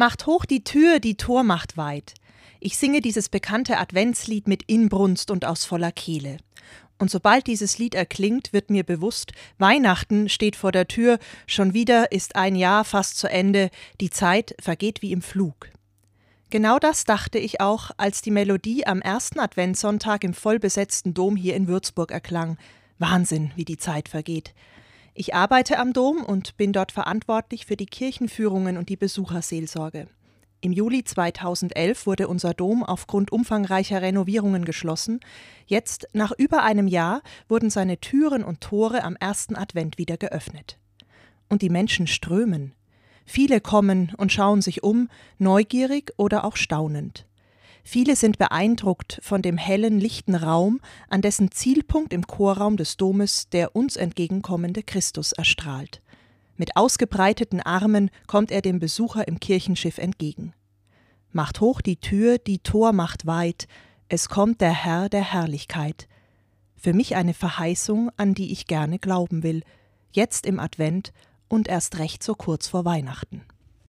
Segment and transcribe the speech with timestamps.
[0.00, 2.14] Macht hoch die Tür, die Tor macht weit.
[2.58, 6.38] Ich singe dieses bekannte Adventslied mit Inbrunst und aus voller Kehle.
[6.96, 12.12] Und sobald dieses Lied erklingt, wird mir bewusst, Weihnachten steht vor der Tür, schon wieder
[12.12, 13.68] ist ein Jahr fast zu Ende,
[14.00, 15.68] die Zeit vergeht wie im Flug.
[16.48, 21.54] Genau das dachte ich auch, als die Melodie am ersten Adventssonntag im vollbesetzten Dom hier
[21.56, 22.56] in Würzburg erklang.
[22.98, 24.54] Wahnsinn, wie die Zeit vergeht.
[25.14, 30.06] Ich arbeite am Dom und bin dort verantwortlich für die Kirchenführungen und die Besucherseelsorge.
[30.62, 35.20] Im Juli 2011 wurde unser Dom aufgrund umfangreicher Renovierungen geschlossen.
[35.66, 40.78] Jetzt, nach über einem Jahr, wurden seine Türen und Tore am ersten Advent wieder geöffnet.
[41.48, 42.74] Und die Menschen strömen.
[43.24, 45.08] Viele kommen und schauen sich um,
[45.38, 47.26] neugierig oder auch staunend.
[47.82, 53.48] Viele sind beeindruckt von dem hellen, lichten Raum, an dessen Zielpunkt im Chorraum des Domes
[53.48, 56.02] der uns entgegenkommende Christus erstrahlt.
[56.56, 60.52] Mit ausgebreiteten Armen kommt er dem Besucher im Kirchenschiff entgegen.
[61.32, 63.66] Macht hoch die Tür, die Tor macht weit,
[64.08, 66.08] es kommt der Herr der Herrlichkeit.
[66.76, 69.62] Für mich eine Verheißung, an die ich gerne glauben will,
[70.12, 71.12] jetzt im Advent
[71.48, 73.42] und erst recht so kurz vor Weihnachten.